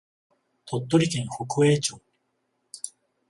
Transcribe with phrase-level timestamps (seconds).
[0.65, 2.01] 鳥取県北栄町